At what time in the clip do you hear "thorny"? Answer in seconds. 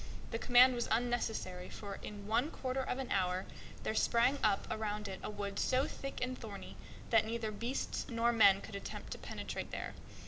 6.35-6.75